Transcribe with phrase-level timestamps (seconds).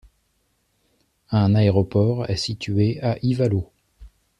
[1.29, 3.69] Un aéroport est situé à Ivalo.